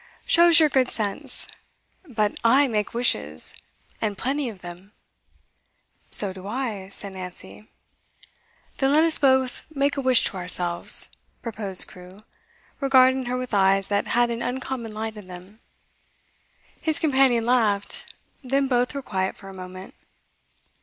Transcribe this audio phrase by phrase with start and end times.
[0.25, 1.45] 'Shows your good sense.
[2.07, 3.53] But I make wishes,
[4.01, 4.93] and plenty of them.'
[6.09, 7.69] 'So do I,' said Nancy.
[8.79, 11.11] 'Then let us both make a wish to ourselves,'
[11.43, 12.23] proposed Crewe,
[12.79, 15.59] regarding her with eyes that had an uncommon light in them.
[16.81, 18.11] His companion laughed,
[18.43, 19.93] then both were quiet for a moment.